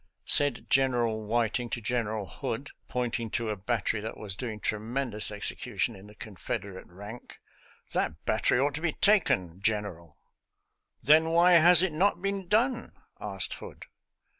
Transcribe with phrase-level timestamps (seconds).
[0.03, 4.59] •♦♦ Said General Whiting to General Hood, point ing to a battery that was doing
[4.59, 7.39] tremendous exe cution in the Confederate rank,"
[7.93, 9.61] That battery ought to be taken.
[9.61, 10.17] General.""
[11.03, 13.85] Then why has it not been done?" asked Hood.